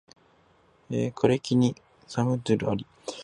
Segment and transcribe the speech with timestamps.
[0.89, 1.75] 枯木に
[2.07, 2.87] 寒鴉あり